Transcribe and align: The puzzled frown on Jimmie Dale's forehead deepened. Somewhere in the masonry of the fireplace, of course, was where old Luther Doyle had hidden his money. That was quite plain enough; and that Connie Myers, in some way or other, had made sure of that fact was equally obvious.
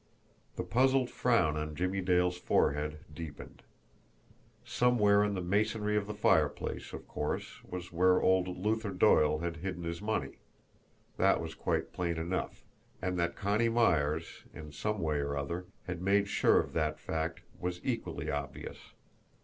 The 0.55 0.63
puzzled 0.63 1.11
frown 1.11 1.55
on 1.55 1.75
Jimmie 1.75 2.01
Dale's 2.01 2.39
forehead 2.39 3.05
deepened. 3.13 3.61
Somewhere 4.65 5.23
in 5.23 5.35
the 5.35 5.43
masonry 5.43 5.95
of 5.95 6.07
the 6.07 6.15
fireplace, 6.15 6.91
of 6.91 7.07
course, 7.07 7.63
was 7.63 7.91
where 7.93 8.19
old 8.19 8.47
Luther 8.47 8.89
Doyle 8.89 9.37
had 9.41 9.57
hidden 9.57 9.83
his 9.83 10.01
money. 10.01 10.39
That 11.17 11.39
was 11.39 11.53
quite 11.53 11.93
plain 11.93 12.17
enough; 12.17 12.63
and 12.99 13.19
that 13.19 13.35
Connie 13.35 13.69
Myers, 13.69 14.45
in 14.55 14.71
some 14.71 14.97
way 15.01 15.17
or 15.19 15.37
other, 15.37 15.67
had 15.83 16.01
made 16.01 16.27
sure 16.27 16.59
of 16.59 16.73
that 16.73 16.99
fact 16.99 17.43
was 17.59 17.79
equally 17.83 18.31
obvious. 18.31 18.79